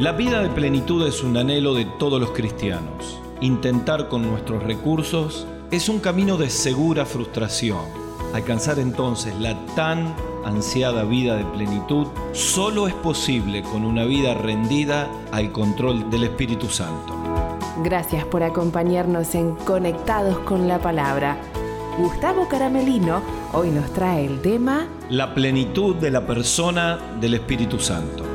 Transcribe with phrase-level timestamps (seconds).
[0.00, 3.20] La vida de plenitud es un anhelo de todos los cristianos.
[3.42, 7.84] Intentar con nuestros recursos es un camino de segura frustración.
[8.32, 15.06] Alcanzar entonces la tan ansiada vida de plenitud solo es posible con una vida rendida
[15.32, 17.14] al control del Espíritu Santo.
[17.84, 21.36] Gracias por acompañarnos en Conectados con la Palabra.
[21.98, 23.20] Gustavo Caramelino
[23.52, 28.29] hoy nos trae el tema La plenitud de la persona del Espíritu Santo.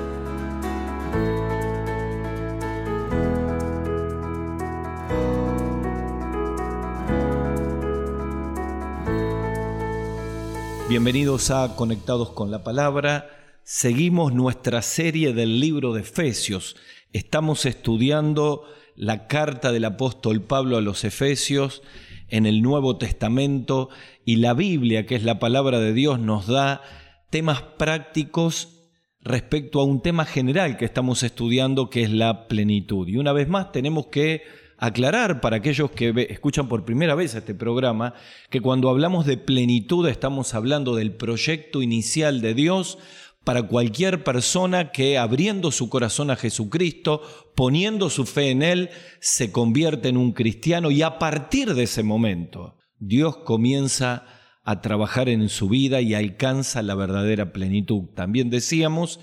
[10.96, 13.30] Bienvenidos a Conectados con la Palabra.
[13.64, 16.78] Seguimos nuestra serie del libro de Efesios.
[17.12, 18.64] Estamos estudiando
[18.96, 21.84] la carta del apóstol Pablo a los Efesios
[22.30, 23.90] en el Nuevo Testamento
[24.24, 26.82] y la Biblia, que es la palabra de Dios, nos da
[27.30, 28.88] temas prácticos
[29.20, 33.06] respecto a un tema general que estamos estudiando, que es la plenitud.
[33.10, 34.44] Y una vez más tenemos que
[34.78, 38.14] aclarar para aquellos que escuchan por primera vez este programa
[38.50, 42.98] que cuando hablamos de plenitud estamos hablando del proyecto inicial de Dios
[43.46, 47.22] para cualquier persona que abriendo su corazón a Jesucristo,
[47.56, 52.04] poniendo su fe en Él, se convierte en un cristiano y a partir de ese
[52.04, 54.26] momento Dios comienza
[54.64, 58.06] a trabajar en su vida y alcanza la verdadera plenitud.
[58.16, 59.20] También decíamos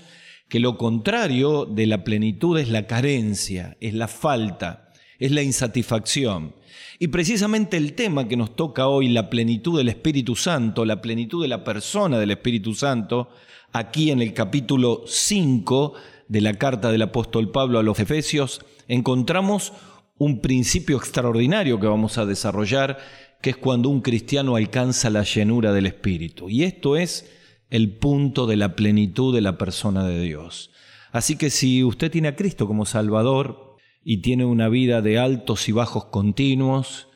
[0.47, 4.82] que lo contrario de la plenitud es la carencia, es la falta
[5.23, 6.53] es la insatisfacción.
[6.99, 11.41] Y precisamente el tema que nos toca hoy, la plenitud del Espíritu Santo, la plenitud
[11.41, 13.29] de la persona del Espíritu Santo,
[13.71, 15.93] aquí en el capítulo 5
[16.27, 19.71] de la carta del apóstol Pablo a los Efesios, encontramos
[20.17, 22.97] un principio extraordinario que vamos a desarrollar,
[23.41, 26.49] que es cuando un cristiano alcanza la llenura del Espíritu.
[26.49, 27.31] Y esto es
[27.69, 30.71] el punto de la plenitud de la persona de Dios.
[31.13, 33.72] Así que si usted tiene a Cristo como Salvador,
[34.03, 37.07] y tiene una vida de altos y bajos continuos,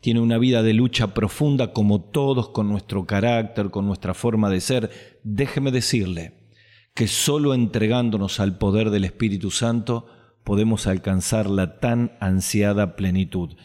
[0.00, 4.60] tiene una vida de lucha profunda como todos con nuestro carácter, con nuestra forma de
[4.60, 5.20] ser.
[5.24, 6.50] Déjeme decirle
[6.94, 10.06] que solo entregándonos al poder del Espíritu Santo
[10.44, 13.56] podemos alcanzar la tan ansiada plenitud.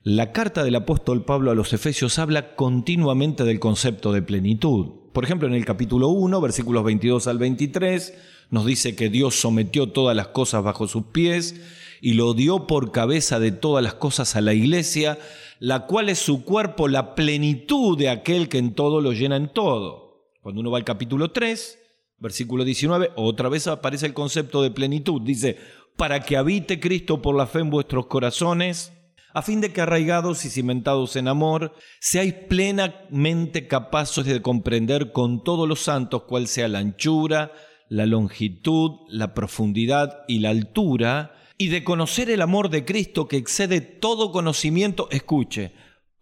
[0.00, 5.10] La carta del apóstol Pablo a los Efesios habla continuamente del concepto de plenitud.
[5.12, 8.14] Por ejemplo, en el capítulo 1, versículos 22 al 23,
[8.50, 11.60] nos dice que Dios sometió todas las cosas bajo sus pies
[12.04, 15.18] y lo dio por cabeza de todas las cosas a la iglesia,
[15.58, 19.50] la cual es su cuerpo, la plenitud de aquel que en todo lo llena en
[19.50, 20.28] todo.
[20.42, 21.78] Cuando uno va al capítulo 3,
[22.18, 25.22] versículo 19, otra vez aparece el concepto de plenitud.
[25.22, 25.56] Dice,
[25.96, 28.92] para que habite Cristo por la fe en vuestros corazones,
[29.32, 35.42] a fin de que arraigados y cimentados en amor, seáis plenamente capaces de comprender con
[35.42, 37.50] todos los santos cuál sea la anchura,
[37.88, 43.36] la longitud, la profundidad y la altura, y de conocer el amor de Cristo que
[43.36, 45.72] excede todo conocimiento, escuche,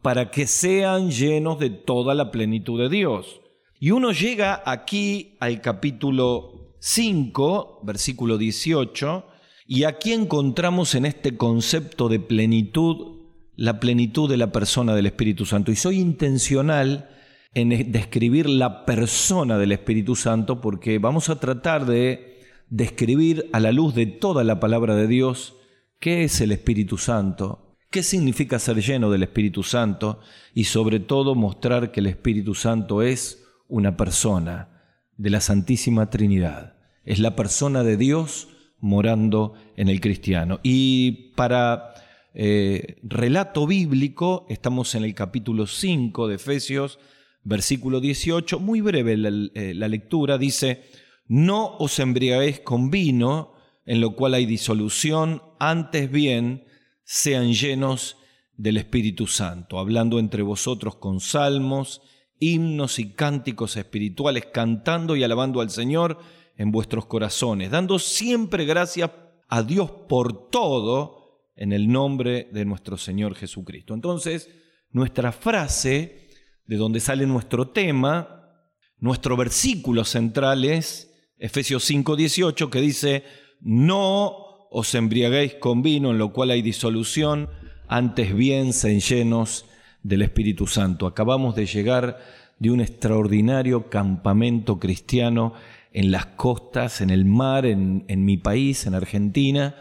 [0.03, 3.41] para que sean llenos de toda la plenitud de Dios.
[3.79, 9.27] Y uno llega aquí al capítulo 5, versículo 18,
[9.67, 13.23] y aquí encontramos en este concepto de plenitud
[13.57, 15.71] la plenitud de la persona del Espíritu Santo.
[15.71, 17.11] Y soy intencional
[17.55, 22.32] en describir la persona del Espíritu Santo porque vamos a tratar de
[22.73, 25.57] describir a la luz de toda la palabra de Dios
[26.01, 30.21] qué es el Espíritu Santo, qué significa ser lleno del Espíritu Santo
[30.55, 36.79] y sobre todo mostrar que el Espíritu Santo es una persona de la Santísima Trinidad.
[37.05, 38.49] Es la persona de Dios
[38.81, 40.59] morando en el cristiano.
[40.63, 41.93] Y para
[42.33, 46.99] eh, relato bíblico estamos en el capítulo 5 de Efesios,
[47.45, 50.85] versículo 18, muy breve la, eh, la lectura, dice,
[51.33, 53.55] no os embriaguéis con vino,
[53.87, 56.67] en lo cual hay disolución, antes bien
[57.05, 58.19] sean llenos
[58.55, 62.03] del Espíritu Santo, hablando entre vosotros con salmos,
[62.39, 66.19] himnos y cánticos espirituales, cantando y alabando al Señor
[66.59, 69.11] en vuestros corazones, dando siempre gracias
[69.49, 73.95] a Dios por todo en el nombre de nuestro Señor Jesucristo.
[73.95, 74.51] Entonces,
[74.91, 76.29] nuestra frase,
[76.67, 78.51] de donde sale nuestro tema,
[78.99, 81.09] nuestro versículo central es,
[81.43, 83.25] Efesios 5:18, que dice,
[83.61, 87.49] no os embriaguéis con vino en lo cual hay disolución,
[87.89, 89.67] antes bien sean llenos
[90.05, 91.05] del Espíritu Santo.
[91.05, 92.21] Acabamos de llegar
[92.61, 95.55] de un extraordinario campamento cristiano
[95.93, 99.75] en las costas, en el mar, en, en mi país, en Argentina,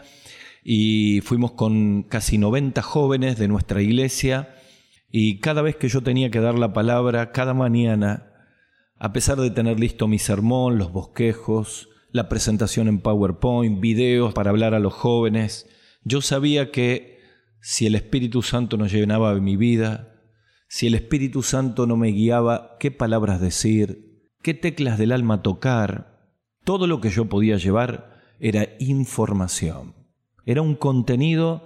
[0.64, 4.52] y fuimos con casi 90 jóvenes de nuestra iglesia,
[5.12, 8.31] y cada vez que yo tenía que dar la palabra, cada mañana,
[9.02, 14.50] a pesar de tener listo mi sermón, los bosquejos, la presentación en PowerPoint, videos para
[14.50, 15.68] hablar a los jóvenes.
[16.04, 17.18] Yo sabía que
[17.60, 20.22] si el Espíritu Santo no llenaba mi vida,
[20.68, 26.36] si el Espíritu Santo no me guiaba qué palabras decir, qué teclas del alma tocar,
[26.62, 29.96] todo lo que yo podía llevar era información.
[30.46, 31.64] Era un contenido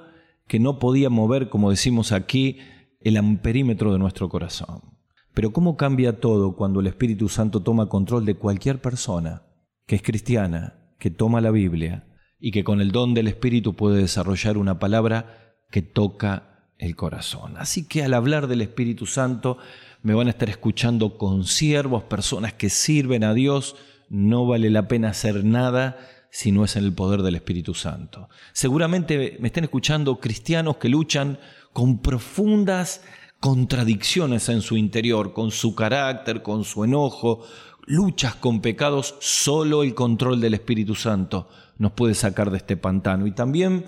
[0.49, 2.61] que no podía mover, como decimos aquí,
[3.03, 4.96] el amperímetro de nuestro corazón.
[5.37, 9.43] Pero ¿cómo cambia todo cuando el Espíritu Santo toma control de cualquier persona
[9.87, 12.07] que es cristiana, que toma la Biblia
[12.41, 17.59] y que con el don del Espíritu puede desarrollar una palabra que toca el corazón?
[17.59, 19.59] Así que al hablar del Espíritu Santo
[20.01, 23.77] me van a estar escuchando con siervos, personas que sirven a Dios,
[24.09, 25.99] no vale la pena hacer nada
[26.31, 28.31] si no es en el poder del Espíritu Santo.
[28.55, 31.39] Seguramente me estén escuchando cristianos que luchan
[31.75, 33.03] con profundas
[33.47, 37.45] contradicciones en su interior, con su carácter, con su enojo,
[37.85, 41.49] luchas con pecados, solo el control del Espíritu Santo
[41.79, 43.25] nos puede sacar de este pantano.
[43.25, 43.85] Y también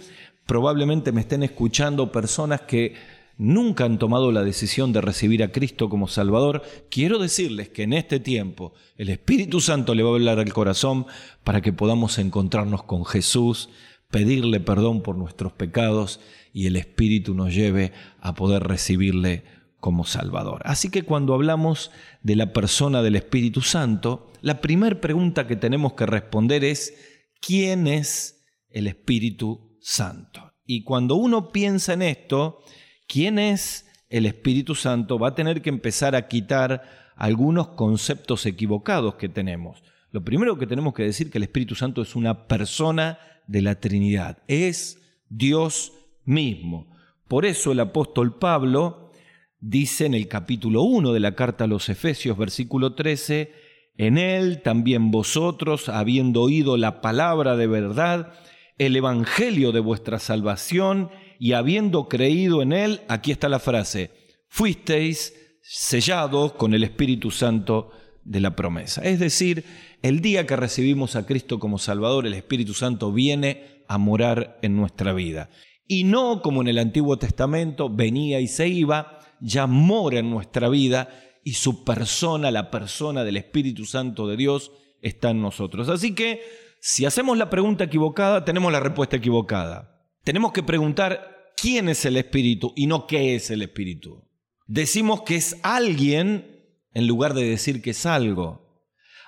[0.47, 2.95] probablemente me estén escuchando personas que
[3.37, 7.95] nunca han tomado la decisión de recibir a Cristo como Salvador, quiero decirles que en
[7.95, 11.05] este tiempo el Espíritu Santo le va a hablar al corazón
[11.43, 13.71] para que podamos encontrarnos con Jesús,
[14.11, 16.21] pedirle perdón por nuestros pecados
[16.53, 19.45] y el Espíritu nos lleve a poder recibirle
[19.81, 20.63] como Salvador.
[20.65, 21.91] Así que cuando hablamos
[22.23, 26.95] de la persona del Espíritu Santo, la primera pregunta que tenemos que responder es,
[27.41, 30.53] ¿quién es el Espíritu Santo?
[30.65, 32.61] Y cuando uno piensa en esto,
[33.07, 36.83] quién es el Espíritu Santo, va a tener que empezar a quitar
[37.17, 39.83] algunos conceptos equivocados que tenemos.
[40.11, 43.81] Lo primero que tenemos que decir que el Espíritu Santo es una persona de la
[43.81, 45.93] Trinidad, es Dios
[46.25, 46.97] mismo.
[47.27, 49.11] Por eso el apóstol Pablo
[49.59, 53.53] dice en el capítulo 1 de la carta a los Efesios, versículo 13,
[53.97, 58.33] en él también vosotros, habiendo oído la palabra de verdad,
[58.79, 64.11] el evangelio de vuestra salvación, y habiendo creído en Él, aquí está la frase,
[64.49, 67.93] fuisteis sellados con el Espíritu Santo
[68.25, 69.03] de la promesa.
[69.03, 69.65] Es decir,
[70.03, 74.77] el día que recibimos a Cristo como Salvador, el Espíritu Santo viene a morar en
[74.77, 75.51] nuestra vida.
[75.87, 80.69] Y no como en el Antiguo Testamento venía y se iba, ya mora en nuestra
[80.69, 81.09] vida
[81.45, 85.89] y su persona, la persona del Espíritu Santo de Dios, está en nosotros.
[85.89, 86.43] Así que
[86.81, 89.99] si hacemos la pregunta equivocada, tenemos la respuesta equivocada
[90.29, 94.29] tenemos que preguntar quién es el Espíritu y no qué es el Espíritu.
[94.67, 98.68] Decimos que es alguien en lugar de decir que es algo.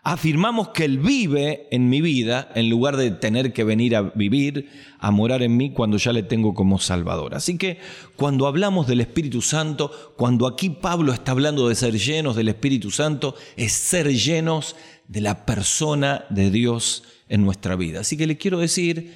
[0.02, 4.70] Afirmamos que Él vive en mi vida en lugar de tener que venir a vivir,
[4.98, 7.34] a morar en mí cuando ya le tengo como Salvador.
[7.34, 7.78] Así que
[8.16, 12.90] cuando hablamos del Espíritu Santo, cuando aquí Pablo está hablando de ser llenos del Espíritu
[12.90, 14.74] Santo, es ser llenos
[15.06, 18.00] de la persona de Dios en nuestra vida.
[18.00, 19.14] Así que le quiero decir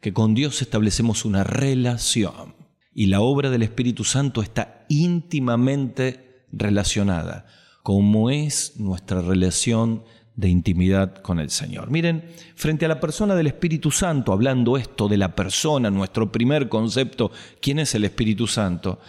[0.00, 2.54] que con Dios establecemos una relación
[2.94, 7.46] y la obra del Espíritu Santo está íntimamente relacionada,
[7.82, 10.04] como es nuestra relación
[10.36, 11.90] de intimidad con el Señor.
[11.90, 16.68] Miren, frente a la persona del Espíritu Santo, hablando esto de la persona, nuestro primer
[16.68, 17.30] concepto,
[17.60, 19.00] ¿quién es el Espíritu Santo?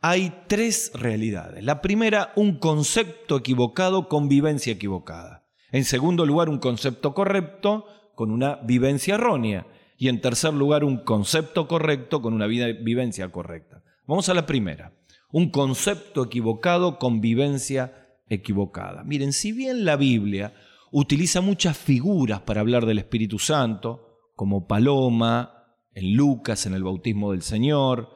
[0.00, 1.62] Hay tres realidades.
[1.62, 5.44] La primera, un concepto equivocado con vivencia equivocada.
[5.70, 7.84] En segundo lugar, un concepto correcto
[8.14, 9.66] con una vivencia errónea
[9.98, 13.82] y en tercer lugar un concepto correcto con una vivencia correcta.
[14.06, 14.94] Vamos a la primera,
[15.30, 19.04] un concepto equivocado con vivencia equivocada.
[19.04, 20.54] Miren, si bien la Biblia
[20.90, 25.60] utiliza muchas figuras para hablar del Espíritu Santo, como paloma,
[25.92, 28.08] en Lucas, en el bautismo del Señor,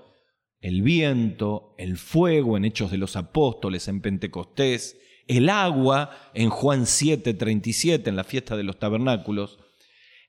[0.61, 6.87] el viento, el fuego en Hechos de los Apóstoles, en Pentecostés, el agua en Juan
[6.87, 9.59] 7:37, en la fiesta de los tabernáculos,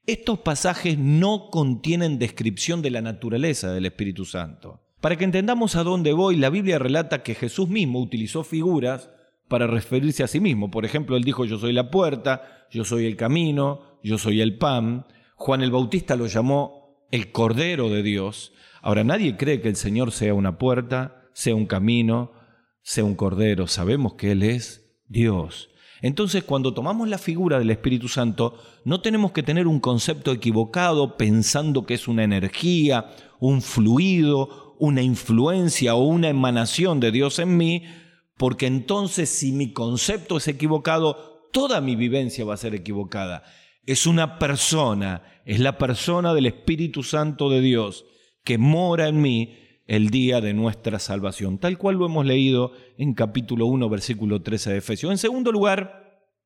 [0.06, 4.82] estos pasajes no contienen descripción de la naturaleza del Espíritu Santo.
[5.02, 9.10] Para que entendamos a dónde voy, la Biblia relata que Jesús mismo utilizó figuras
[9.48, 10.72] para referirse a sí mismo.
[10.72, 14.58] Por ejemplo, él dijo, yo soy la puerta, yo soy el camino, yo soy el
[14.58, 15.06] pan.
[15.36, 18.54] Juan el Bautista lo llamó el Cordero de Dios.
[18.82, 22.32] Ahora, nadie cree que el Señor sea una puerta, sea un camino,
[22.82, 23.68] sea un Cordero.
[23.68, 25.70] Sabemos que Él es Dios.
[26.02, 31.18] Entonces, cuando tomamos la figura del Espíritu Santo, no tenemos que tener un concepto equivocado
[31.18, 37.58] pensando que es una energía, un fluido, una influencia o una emanación de Dios en
[37.58, 37.84] mí,
[38.38, 43.44] porque entonces si mi concepto es equivocado, toda mi vivencia va a ser equivocada.
[43.86, 48.06] Es una persona, es la persona del Espíritu Santo de Dios
[48.44, 53.14] que mora en mí el día de nuestra salvación, tal cual lo hemos leído en
[53.14, 55.12] capítulo 1, versículo 13 de Efesios.
[55.12, 56.06] En segundo lugar,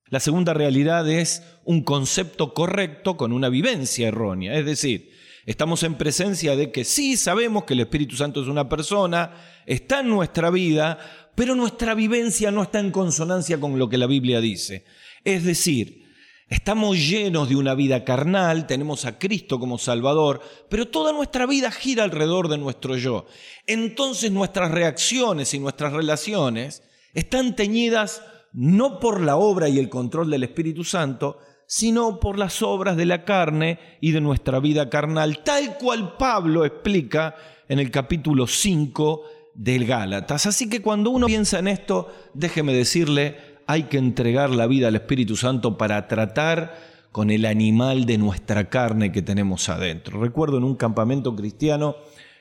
[0.10, 4.58] La segunda realidad es un concepto correcto con una vivencia errónea.
[4.58, 5.12] Es decir,
[5.46, 9.34] estamos en presencia de que sí sabemos que el Espíritu Santo es una persona,
[9.68, 10.98] está en nuestra vida,
[11.40, 14.84] pero nuestra vivencia no está en consonancia con lo que la Biblia dice.
[15.24, 16.04] Es decir,
[16.50, 21.72] estamos llenos de una vida carnal, tenemos a Cristo como Salvador, pero toda nuestra vida
[21.72, 23.26] gira alrededor de nuestro yo.
[23.68, 30.30] Entonces nuestras reacciones y nuestras relaciones están teñidas no por la obra y el control
[30.30, 35.42] del Espíritu Santo, sino por las obras de la carne y de nuestra vida carnal,
[35.46, 37.34] tal cual Pablo explica
[37.70, 40.46] en el capítulo 5 del Gálatas.
[40.46, 43.38] Así que cuando uno piensa en esto, déjeme decirle,
[43.68, 46.76] hay que entregar la vida al Espíritu Santo para tratar
[47.12, 50.22] con el animal de nuestra carne que tenemos adentro.
[50.22, 51.96] Recuerdo en un campamento cristiano,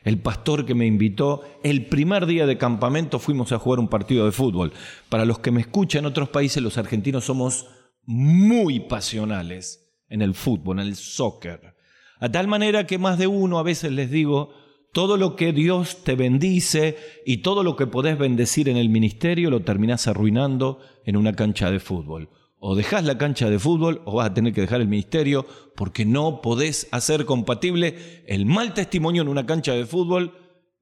[0.05, 4.25] el pastor que me invitó, el primer día de campamento fuimos a jugar un partido
[4.25, 4.73] de fútbol.
[5.09, 7.67] Para los que me escuchan en otros países, los argentinos somos
[8.05, 11.75] muy pasionales en el fútbol, en el soccer.
[12.21, 14.55] A tal manera que más de uno a veces les digo,
[14.99, 19.49] todo lo que Dios te bendice y todo lo que podés bendecir en el ministerio
[19.49, 22.31] lo terminás arruinando en una cancha de fútbol.
[22.59, 26.05] O dejás la cancha de fútbol o vas a tener que dejar el ministerio porque
[26.05, 30.33] no podés hacer compatible el mal testimonio en una cancha de fútbol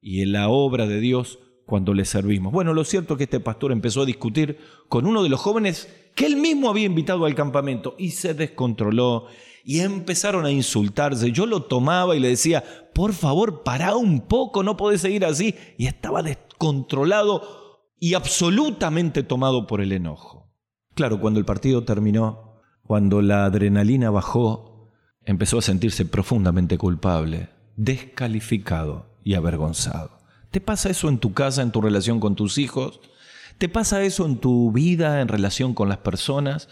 [0.01, 2.55] y en la obra de Dios cuando le servimos.
[2.55, 4.57] Bueno, lo cierto es que este pastor empezó a discutir
[4.89, 9.27] con uno de los jóvenes que él mismo había invitado al campamento y se descontroló
[9.69, 11.33] y empezaron a insultarse.
[11.33, 12.63] Yo lo tomaba y le decía,
[12.95, 15.57] por favor, para un poco, no podés seguir así.
[15.77, 20.53] Y estaba descontrolado y absolutamente tomado por el enojo.
[20.95, 24.93] Claro, cuando el partido terminó, cuando la adrenalina bajó,
[25.25, 30.21] empezó a sentirse profundamente culpable, descalificado y avergonzado.
[30.53, 33.01] ¿Te pasa eso en tu casa, en tu relación con tus hijos?
[33.59, 36.69] ¿Te pasa eso en tu vida, en relación con las personas?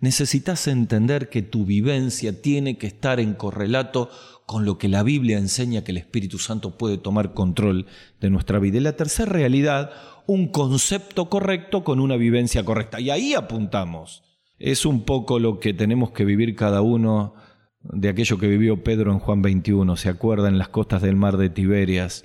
[0.00, 4.10] Necesitas entender que tu vivencia tiene que estar en correlato
[4.46, 7.86] con lo que la Biblia enseña que el Espíritu Santo puede tomar control
[8.20, 8.78] de nuestra vida.
[8.78, 9.90] Y la tercera realidad,
[10.26, 13.00] un concepto correcto con una vivencia correcta.
[13.00, 14.22] Y ahí apuntamos.
[14.58, 17.34] Es un poco lo que tenemos que vivir cada uno
[17.82, 19.96] de aquello que vivió Pedro en Juan 21.
[19.96, 22.24] ¿Se acuerda en las costas del mar de Tiberias?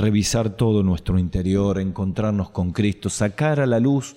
[0.00, 4.16] revisar todo nuestro interior, encontrarnos con Cristo, sacar a la luz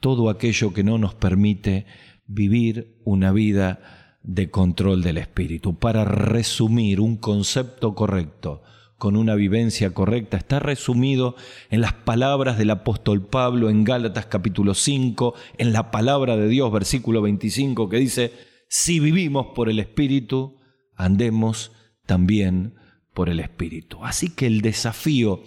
[0.00, 1.86] todo aquello que no nos permite
[2.28, 5.78] vivir una vida de control del espíritu.
[5.78, 8.62] Para resumir un concepto correcto
[8.98, 11.34] con una vivencia correcta está resumido
[11.70, 16.70] en las palabras del apóstol Pablo en Gálatas capítulo 5, en la palabra de Dios
[16.72, 18.32] versículo 25 que dice,
[18.68, 20.58] si vivimos por el espíritu,
[20.96, 21.72] andemos
[22.06, 22.74] también
[23.14, 24.04] por el Espíritu.
[24.04, 25.42] Así que el desafío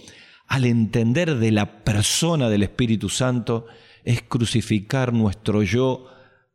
[0.47, 3.65] al entender de la persona del Espíritu Santo
[4.03, 6.10] es crucificar nuestro yo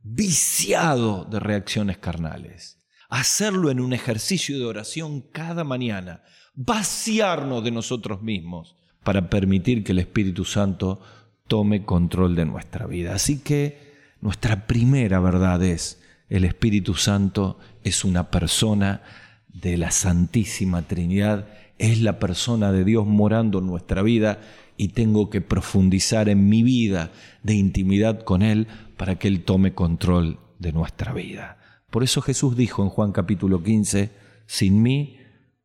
[0.09, 2.79] viciado de reacciones carnales.
[3.09, 6.23] Hacerlo en un ejercicio de oración cada mañana,
[6.55, 11.01] vaciarnos de nosotros mismos para permitir que el Espíritu Santo
[11.49, 13.15] tome control de nuestra vida.
[13.15, 19.03] Así que nuestra primera verdad es, el Espíritu Santo es una persona
[19.49, 21.49] de la Santísima Trinidad,
[21.79, 24.41] es la persona de Dios morando en nuestra vida
[24.77, 27.11] y tengo que profundizar en mi vida
[27.43, 31.59] de intimidad con Él para que Él tome control de nuestra vida.
[31.91, 34.11] Por eso Jesús dijo en Juan capítulo 15,
[34.47, 35.19] sin mí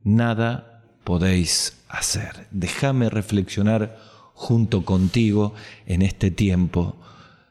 [0.04, 2.48] nada podéis hacer.
[2.52, 3.98] Déjame reflexionar
[4.34, 5.54] junto contigo
[5.86, 6.96] en este tiempo.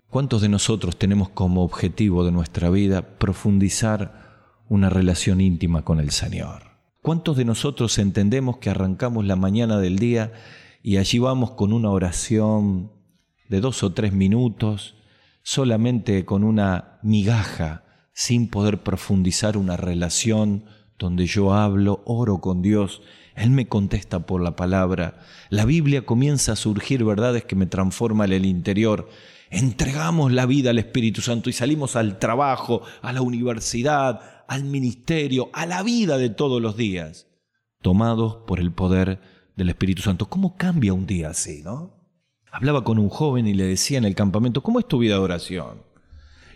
[0.08, 4.20] ¿Cuántos de nosotros tenemos como objetivo de nuestra vida profundizar
[4.70, 6.62] una relación íntima con el Señor.
[7.02, 10.32] ¿Cuántos de nosotros entendemos que arrancamos la mañana del día
[10.82, 12.92] y allí vamos con una oración
[13.48, 14.94] de dos o tres minutos,
[15.50, 20.66] solamente con una migaja, sin poder profundizar una relación
[20.96, 23.02] donde yo hablo, oro con Dios,
[23.34, 28.32] Él me contesta por la palabra, la Biblia comienza a surgir verdades que me transforman
[28.32, 29.08] el interior,
[29.50, 35.50] entregamos la vida al Espíritu Santo y salimos al trabajo, a la universidad, al ministerio,
[35.52, 37.26] a la vida de todos los días,
[37.82, 39.20] tomados por el poder
[39.56, 40.28] del Espíritu Santo.
[40.28, 41.99] ¿Cómo cambia un día así, no?
[42.52, 45.20] Hablaba con un joven y le decía en el campamento, ¿cómo es tu vida de
[45.20, 45.82] oración?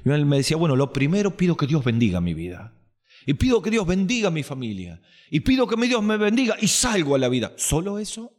[0.04, 2.72] Y él me decía, bueno, lo primero pido que Dios bendiga mi vida.
[3.26, 5.00] Y pido que Dios bendiga mi familia.
[5.30, 7.52] Y pido que mi Dios me bendiga y salgo a la vida.
[7.56, 8.32] ¿Solo eso?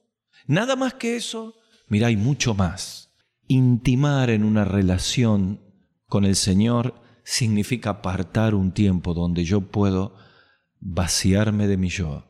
[0.48, 1.56] ¿Nada más que eso?
[1.88, 3.12] Mira, hay mucho más.
[3.48, 5.62] Intimar en una relación
[6.08, 10.16] con el Señor significa apartar un tiempo donde yo puedo
[10.80, 12.26] vaciarme de mi yo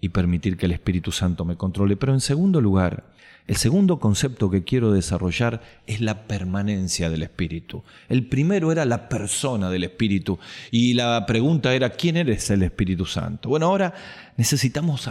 [0.00, 1.96] y permitir que el Espíritu Santo me controle.
[1.96, 3.12] Pero en segundo lugar,
[3.46, 7.84] el segundo concepto que quiero desarrollar es la permanencia del Espíritu.
[8.08, 10.38] El primero era la persona del Espíritu
[10.72, 13.50] y la pregunta era, ¿quién eres el Espíritu Santo?
[13.50, 13.94] Bueno, ahora
[14.36, 15.08] necesitamos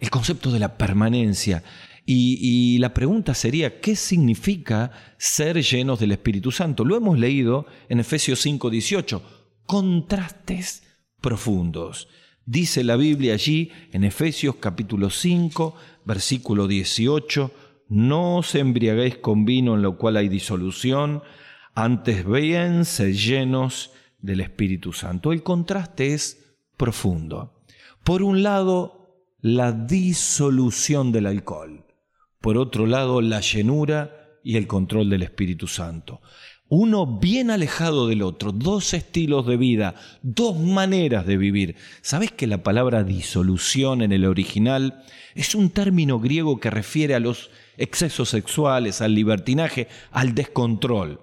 [0.00, 1.62] el concepto de la permanencia.
[2.10, 6.82] Y, la pregunta sería, ¿qué significa ser llenos del Espíritu Santo?
[6.82, 9.20] Lo hemos leído en Efesios 5:18,
[9.66, 10.84] contrastes
[11.20, 12.08] profundos.
[12.46, 15.74] Dice la Biblia allí en Efesios capítulo 5,
[16.06, 17.52] versículo 18,
[17.88, 21.22] no os embriaguéis con vino en lo cual hay disolución,
[21.74, 25.32] antes véanse llenos del Espíritu Santo.
[25.32, 27.62] El contraste es profundo.
[28.04, 31.86] Por un lado, la disolución del alcohol.
[32.40, 36.20] Por otro lado, la llenura y el control del Espíritu Santo
[36.68, 41.76] uno bien alejado del otro, dos estilos de vida, dos maneras de vivir.
[42.02, 45.02] ¿Sabes que la palabra disolución en el original
[45.34, 51.20] es un término griego que refiere a los excesos sexuales, al libertinaje, al descontrol?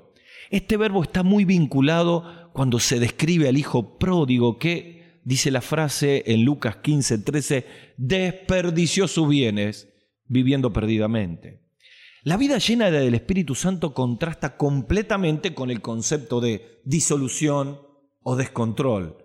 [0.49, 6.23] Este verbo está muy vinculado cuando se describe al hijo pródigo que, dice la frase
[6.27, 9.89] en Lucas 15, 13, desperdició sus bienes
[10.27, 11.64] viviendo perdidamente.
[12.25, 17.79] La vida llena del Espíritu Santo contrasta completamente con el concepto de disolución
[18.23, 19.17] o descontrol.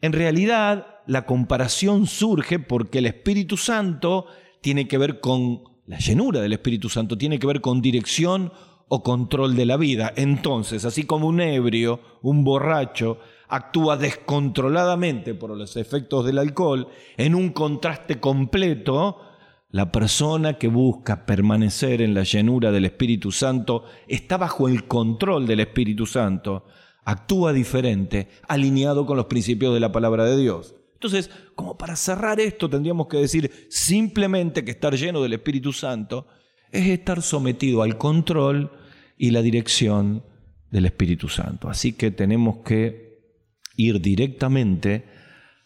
[0.00, 4.24] En realidad, la comparación surge porque el Espíritu Santo
[4.62, 8.54] tiene que ver con la llenura del Espíritu Santo, tiene que ver con dirección
[8.88, 10.10] o control de la vida.
[10.16, 13.18] Entonces, así como un ebrio, un borracho,
[13.48, 19.29] actúa descontroladamente por los efectos del alcohol, en un contraste completo,
[19.72, 25.46] la persona que busca permanecer en la llenura del Espíritu Santo está bajo el control
[25.46, 26.64] del Espíritu Santo,
[27.04, 30.74] actúa diferente, alineado con los principios de la palabra de Dios.
[30.94, 36.26] Entonces, como para cerrar esto, tendríamos que decir simplemente que estar lleno del Espíritu Santo
[36.72, 38.72] es estar sometido al control
[39.16, 40.24] y la dirección
[40.70, 41.68] del Espíritu Santo.
[41.68, 43.18] Así que tenemos que
[43.76, 45.04] ir directamente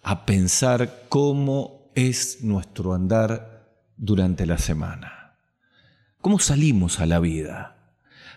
[0.02, 3.53] a pensar cómo es nuestro andar
[3.96, 5.38] durante la semana?
[6.20, 7.94] ¿Cómo salimos a la vida?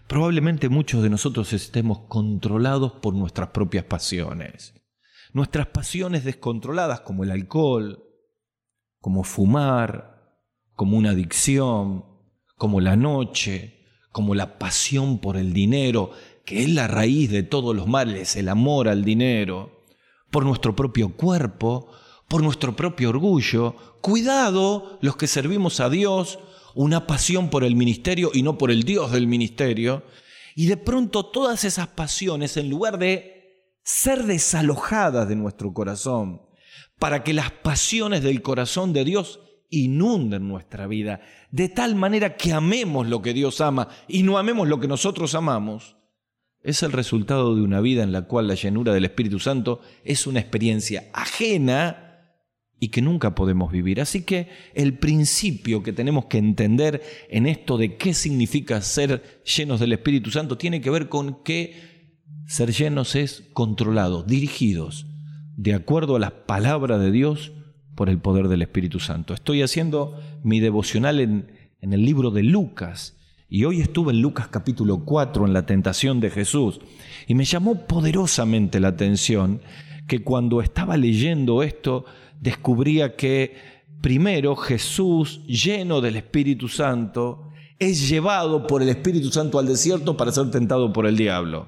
[0.07, 4.73] Probablemente muchos de nosotros estemos controlados por nuestras propias pasiones.
[5.33, 8.03] Nuestras pasiones descontroladas como el alcohol,
[8.99, 10.41] como fumar,
[10.73, 12.05] como una adicción,
[12.55, 16.11] como la noche, como la pasión por el dinero,
[16.45, 19.83] que es la raíz de todos los males, el amor al dinero,
[20.31, 21.91] por nuestro propio cuerpo,
[22.27, 23.75] por nuestro propio orgullo.
[24.01, 26.39] Cuidado los que servimos a Dios,
[26.75, 30.03] una pasión por el ministerio y no por el Dios del ministerio.
[30.55, 36.41] Y de pronto todas esas pasiones, en lugar de ser desalojadas de nuestro corazón,
[36.99, 42.53] para que las pasiones del corazón de Dios inunden nuestra vida, de tal manera que
[42.53, 45.97] amemos lo que Dios ama y no amemos lo que nosotros amamos,
[46.63, 50.27] es el resultado de una vida en la cual la llenura del Espíritu Santo es
[50.27, 52.06] una experiencia ajena
[52.79, 54.01] y que nunca podemos vivir.
[54.01, 59.79] Así que el principio que tenemos que entender en esto de qué significa ser llenos
[59.79, 61.97] del Espíritu Santo tiene que ver con que
[62.47, 65.07] ser llenos es controlados, dirigidos,
[65.55, 67.51] de acuerdo a la palabra de Dios
[67.95, 69.33] por el poder del Espíritu Santo.
[69.33, 73.17] Estoy haciendo mi devocional en, en el libro de Lucas
[73.49, 76.79] y hoy estuve en Lucas capítulo 4 en la tentación de Jesús
[77.27, 79.61] y me llamó poderosamente la atención
[80.07, 82.05] que cuando estaba leyendo esto,
[82.39, 83.55] descubría que
[84.01, 90.31] primero Jesús, lleno del Espíritu Santo, es llevado por el Espíritu Santo al desierto para
[90.31, 91.67] ser tentado por el diablo.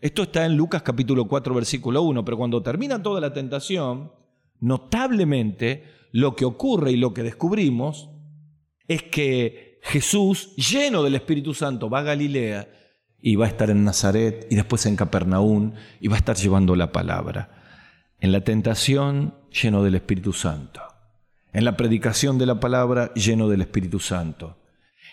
[0.00, 4.12] Esto está en Lucas capítulo 4 versículo 1, pero cuando termina toda la tentación,
[4.60, 8.10] notablemente lo que ocurre y lo que descubrimos
[8.88, 12.68] es que Jesús, lleno del Espíritu Santo, va a Galilea
[13.20, 16.76] y va a estar en Nazaret y después en Capernaum y va a estar llevando
[16.76, 17.63] la palabra
[18.24, 20.80] en la tentación lleno del Espíritu Santo,
[21.52, 24.56] en la predicación de la palabra lleno del Espíritu Santo,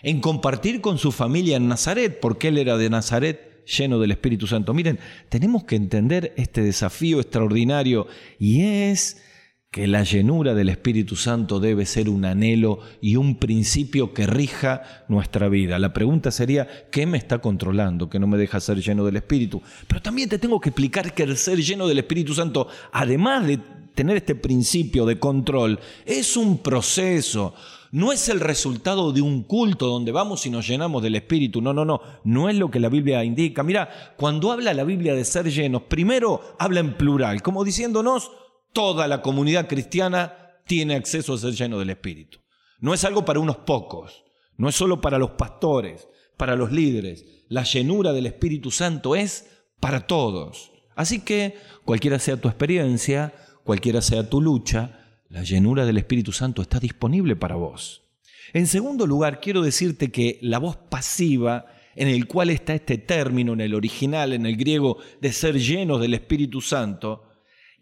[0.02, 4.46] en compartir con su familia en Nazaret, porque él era de Nazaret lleno del Espíritu
[4.46, 4.72] Santo.
[4.72, 4.98] Miren,
[5.28, 8.06] tenemos que entender este desafío extraordinario
[8.38, 9.22] y es
[9.72, 14.82] que la llenura del Espíritu Santo debe ser un anhelo y un principio que rija
[15.08, 15.78] nuestra vida.
[15.78, 19.62] La pregunta sería, ¿qué me está controlando que no me deja ser lleno del Espíritu?
[19.88, 23.60] Pero también te tengo que explicar que el ser lleno del Espíritu Santo, además de
[23.94, 27.54] tener este principio de control, es un proceso.
[27.92, 31.62] No es el resultado de un culto donde vamos y nos llenamos del Espíritu.
[31.62, 32.02] No, no, no.
[32.24, 33.62] No es lo que la Biblia indica.
[33.62, 38.30] Mira, cuando habla la Biblia de ser llenos, primero habla en plural, como diciéndonos,
[38.72, 40.34] toda la comunidad cristiana
[40.66, 42.38] tiene acceso a ser lleno del Espíritu.
[42.78, 44.24] No es algo para unos pocos,
[44.56, 47.24] no es solo para los pastores, para los líderes.
[47.48, 49.48] La llenura del Espíritu Santo es
[49.80, 50.72] para todos.
[50.94, 56.62] Así que, cualquiera sea tu experiencia, cualquiera sea tu lucha, la llenura del Espíritu Santo
[56.62, 58.02] está disponible para vos.
[58.52, 63.52] En segundo lugar, quiero decirte que la voz pasiva en el cual está este término
[63.52, 67.24] en el original, en el griego, de ser llenos del Espíritu Santo,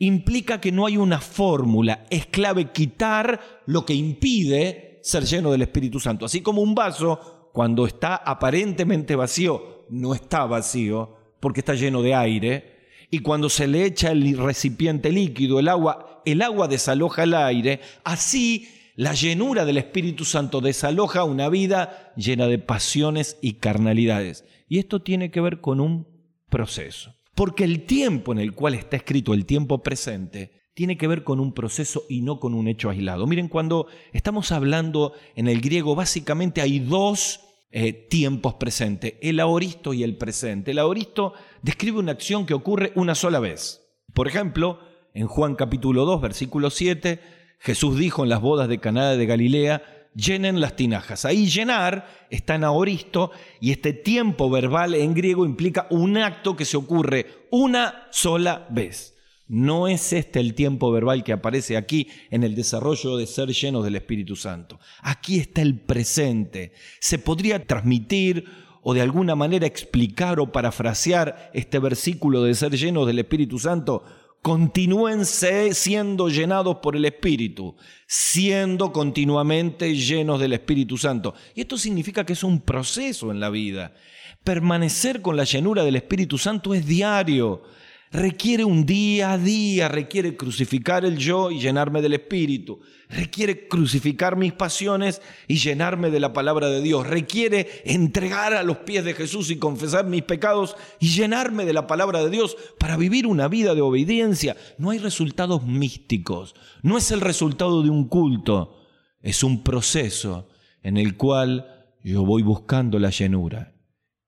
[0.00, 5.62] implica que no hay una fórmula, es clave quitar lo que impide ser lleno del
[5.62, 6.24] Espíritu Santo.
[6.24, 12.14] Así como un vaso, cuando está aparentemente vacío, no está vacío, porque está lleno de
[12.14, 17.34] aire, y cuando se le echa el recipiente líquido, el agua, el agua desaloja el
[17.34, 24.44] aire, así la llenura del Espíritu Santo desaloja una vida llena de pasiones y carnalidades.
[24.66, 26.06] Y esto tiene que ver con un
[26.48, 27.19] proceso.
[27.40, 31.40] Porque el tiempo en el cual está escrito el tiempo presente tiene que ver con
[31.40, 33.26] un proceso y no con un hecho aislado.
[33.26, 39.94] Miren, cuando estamos hablando en el griego, básicamente hay dos eh, tiempos presentes, el aoristo
[39.94, 40.72] y el presente.
[40.72, 43.88] El aoristo describe una acción que ocurre una sola vez.
[44.12, 44.79] Por ejemplo,
[45.14, 47.20] en Juan capítulo 2, versículo 7,
[47.59, 49.83] Jesús dijo en las bodas de Caná de Galilea,
[50.14, 51.24] llenen las tinajas.
[51.24, 56.64] Ahí llenar está en aoristo y este tiempo verbal en griego implica un acto que
[56.64, 59.14] se ocurre una sola vez.
[59.46, 63.82] No es este el tiempo verbal que aparece aquí en el desarrollo de ser llenos
[63.82, 64.78] del Espíritu Santo.
[65.00, 66.72] Aquí está el presente.
[67.00, 68.44] Se podría transmitir
[68.82, 74.04] o de alguna manera explicar o parafrasear este versículo de ser llenos del Espíritu Santo
[74.42, 77.76] continúen siendo llenados por el Espíritu,
[78.07, 81.35] siendo continuamente llenos del Espíritu Santo.
[81.55, 83.94] Y esto significa que es un proceso en la vida.
[84.42, 87.62] Permanecer con la llenura del Espíritu Santo es diario
[88.12, 94.36] requiere un día a día, requiere crucificar el yo y llenarme del Espíritu, requiere crucificar
[94.36, 99.14] mis pasiones y llenarme de la palabra de Dios, requiere entregar a los pies de
[99.14, 103.46] Jesús y confesar mis pecados y llenarme de la palabra de Dios para vivir una
[103.46, 104.56] vida de obediencia.
[104.76, 108.76] No hay resultados místicos, no es el resultado de un culto,
[109.22, 110.48] es un proceso
[110.82, 113.74] en el cual yo voy buscando la llenura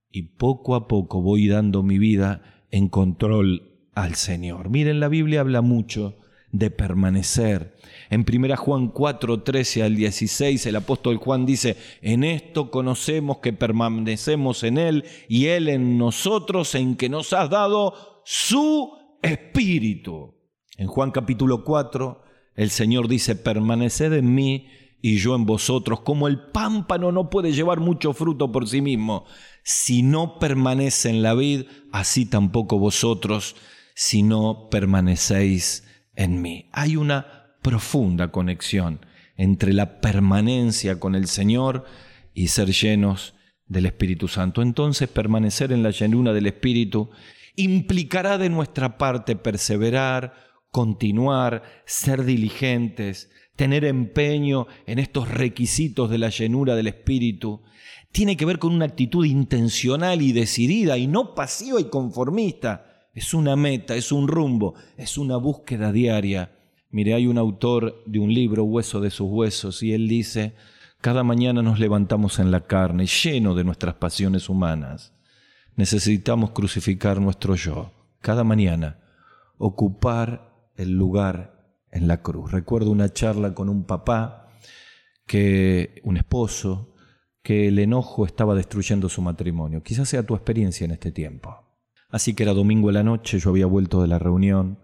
[0.08, 4.70] y poco a poco voy dando mi vida en control al Señor.
[4.70, 6.16] Miren, la Biblia habla mucho
[6.50, 7.74] de permanecer.
[8.10, 13.54] En 1 Juan 4, 13 al 16, el apóstol Juan dice, en esto conocemos que
[13.54, 20.34] permanecemos en Él y Él en nosotros, en que nos has dado su espíritu.
[20.76, 22.22] En Juan capítulo 4,
[22.54, 24.68] el Señor dice, permaneced en mí
[25.00, 29.24] y yo en vosotros, como el pámpano no puede llevar mucho fruto por sí mismo,
[29.64, 33.56] si no permanece en la vid, así tampoco vosotros
[33.94, 36.68] si no permanecéis en mí.
[36.72, 39.04] Hay una profunda conexión
[39.36, 41.84] entre la permanencia con el Señor
[42.34, 43.34] y ser llenos
[43.66, 44.62] del Espíritu Santo.
[44.62, 47.10] Entonces permanecer en la llenura del Espíritu
[47.56, 50.34] implicará de nuestra parte perseverar,
[50.70, 57.62] continuar, ser diligentes, tener empeño en estos requisitos de la llenura del Espíritu.
[58.10, 63.34] Tiene que ver con una actitud intencional y decidida y no pasiva y conformista es
[63.34, 66.58] una meta, es un rumbo, es una búsqueda diaria.
[66.90, 70.54] Mire, hay un autor de un libro, Hueso de sus huesos, y él dice,
[71.00, 75.12] cada mañana nos levantamos en la carne, lleno de nuestras pasiones humanas.
[75.76, 78.98] Necesitamos crucificar nuestro yo, cada mañana,
[79.58, 82.52] ocupar el lugar en la cruz.
[82.52, 84.48] Recuerdo una charla con un papá,
[85.26, 86.94] que un esposo,
[87.42, 89.82] que el enojo estaba destruyendo su matrimonio.
[89.82, 91.61] Quizás sea tu experiencia en este tiempo.
[92.12, 94.78] Así que era domingo en la noche, yo había vuelto de la reunión,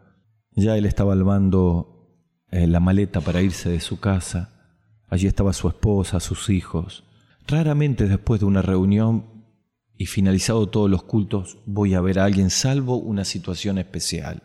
[0.52, 4.72] ya él estaba albando eh, la maleta para irse de su casa,
[5.08, 7.04] allí estaba su esposa, sus hijos.
[7.46, 9.44] Raramente después de una reunión
[9.98, 14.42] y finalizado todos los cultos voy a ver a alguien salvo una situación especial.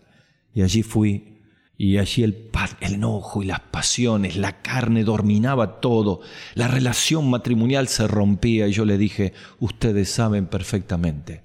[0.53, 1.39] Y allí fui
[1.77, 2.49] y allí el,
[2.81, 6.19] enojo y las pasiones, la carne dominaba todo,
[6.53, 11.43] la relación matrimonial se rompía y yo le dije, ustedes saben perfectamente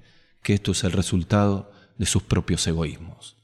[0.49, 3.37] que esto es el resultado de sus propios egoísmos.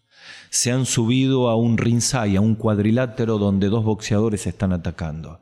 [0.49, 5.40] Se han subido a un ringside, a un cuadrilátero donde dos boxeadores están atacando.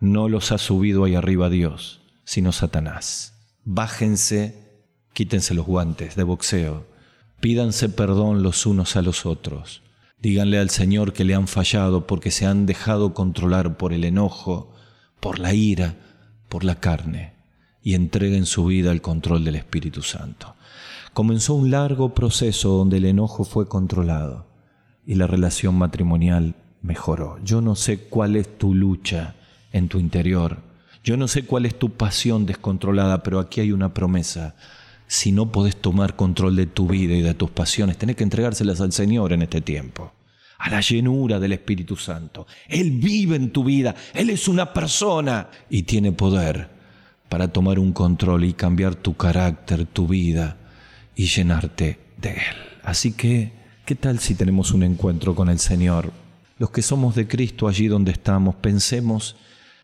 [0.00, 3.34] No los ha subido ahí arriba Dios, sino Satanás.
[3.64, 4.80] Bájense,
[5.12, 6.86] quítense los guantes de boxeo,
[7.38, 9.82] pídanse perdón los unos a los otros.
[10.18, 14.74] Díganle al Señor que le han fallado porque se han dejado controlar por el enojo,
[15.20, 15.96] por la ira,
[16.48, 17.34] por la carne,
[17.82, 20.53] y entreguen su vida al control del Espíritu Santo
[21.14, 24.46] comenzó un largo proceso donde el enojo fue controlado
[25.06, 27.38] y la relación matrimonial mejoró.
[27.44, 29.36] Yo no sé cuál es tu lucha
[29.72, 30.58] en tu interior.
[31.04, 34.56] Yo no sé cuál es tu pasión descontrolada, pero aquí hay una promesa.
[35.06, 38.80] Si no podés tomar control de tu vida y de tus pasiones, tenés que entregárselas
[38.80, 40.12] al Señor en este tiempo
[40.58, 42.46] a la llenura del Espíritu Santo.
[42.68, 46.70] Él vive en tu vida, Él es una persona y tiene poder
[47.28, 50.56] para tomar un control y cambiar tu carácter, tu vida
[51.16, 52.56] y llenarte de Él.
[52.82, 53.52] Así que,
[53.84, 56.12] ¿qué tal si tenemos un encuentro con el Señor?
[56.58, 59.36] Los que somos de Cristo allí donde estamos, pensemos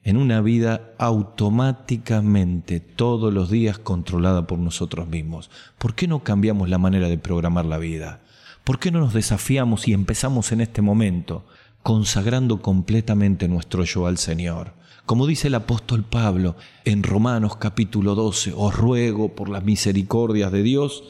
[0.04, 5.50] en una vida automáticamente todos los días controlada por nosotros mismos.
[5.78, 8.20] ¿Por qué no cambiamos la manera de programar la vida?
[8.64, 11.44] ¿Por qué no nos desafiamos y empezamos en este momento
[11.82, 14.79] consagrando completamente nuestro yo al Señor?
[15.10, 20.62] Como dice el apóstol Pablo en Romanos capítulo 12, os ruego por las misericordias de
[20.62, 21.02] Dios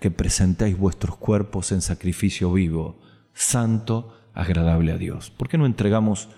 [0.00, 2.98] que presentéis vuestros cuerpos en sacrificio vivo,
[3.32, 5.30] santo, agradable a Dios.
[5.30, 6.30] ¿Por qué no entregamos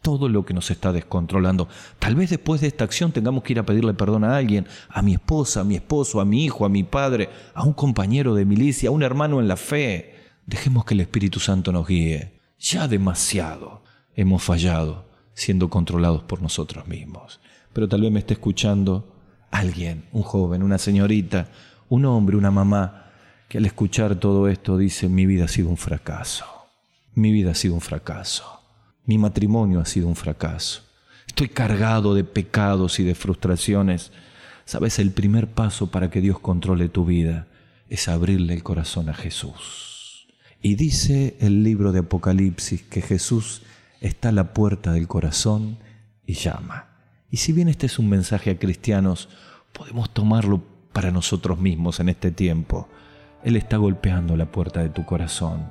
[0.00, 1.68] todo lo que nos está descontrolando?
[1.98, 5.02] Tal vez después de esta acción tengamos que ir a pedirle perdón a alguien, a
[5.02, 8.46] mi esposa, a mi esposo, a mi hijo, a mi padre, a un compañero de
[8.46, 10.14] milicia, a un hermano en la fe.
[10.46, 12.40] Dejemos que el Espíritu Santo nos guíe.
[12.58, 13.84] Ya demasiado
[14.16, 17.40] hemos fallado siendo controlados por nosotros mismos.
[17.72, 19.16] Pero tal vez me esté escuchando
[19.50, 21.48] alguien, un joven, una señorita,
[21.88, 23.10] un hombre, una mamá,
[23.48, 26.46] que al escuchar todo esto dice, mi vida ha sido un fracaso.
[27.14, 28.60] Mi vida ha sido un fracaso.
[29.04, 30.82] Mi matrimonio ha sido un fracaso.
[31.26, 34.12] Estoy cargado de pecados y de frustraciones.
[34.64, 37.46] Sabes, el primer paso para que Dios controle tu vida
[37.90, 40.26] es abrirle el corazón a Jesús.
[40.62, 43.62] Y dice el libro de Apocalipsis que Jesús
[44.02, 45.78] está la puerta del corazón
[46.26, 46.88] y llama.
[47.30, 49.28] Y si bien este es un mensaje a cristianos,
[49.72, 50.60] podemos tomarlo
[50.92, 52.88] para nosotros mismos en este tiempo.
[53.44, 55.70] Él está golpeando la puerta de tu corazón.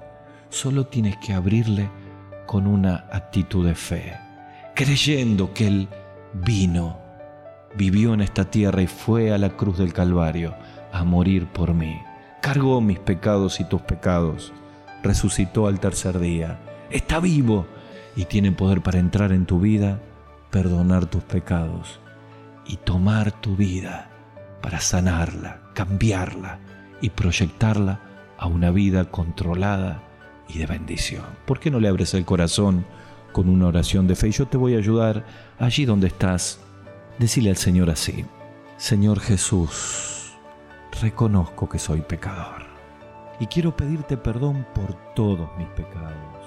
[0.50, 1.90] Solo tienes que abrirle
[2.48, 4.14] con una actitud de fe,
[4.76, 5.88] creyendo que Él
[6.34, 7.00] vino,
[7.76, 10.56] vivió en esta tierra y fue a la cruz del Calvario
[10.92, 12.02] a morir por mí.
[12.42, 14.52] Cargó mis pecados y tus pecados
[15.04, 17.68] resucitó al tercer día, está vivo
[18.16, 20.00] y tiene poder para entrar en tu vida,
[20.50, 22.00] perdonar tus pecados
[22.66, 24.10] y tomar tu vida
[24.62, 26.60] para sanarla, cambiarla
[27.02, 28.00] y proyectarla
[28.38, 30.04] a una vida controlada
[30.48, 31.24] y de bendición.
[31.46, 32.86] ¿Por qué no le abres el corazón
[33.32, 34.32] con una oración de fe?
[34.32, 35.26] Yo te voy a ayudar
[35.60, 36.60] allí donde estás.
[37.18, 38.26] Decile al Señor así,
[38.78, 40.34] Señor Jesús,
[41.02, 42.66] reconozco que soy pecador
[43.40, 46.41] y quiero pedirte perdón por todos mis pecados.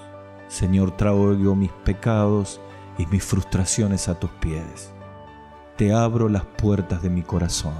[0.55, 2.61] Señor, traigo mis pecados
[2.97, 4.93] y mis frustraciones a tus pies.
[5.75, 7.73] Te abro las puertas de mi corazón.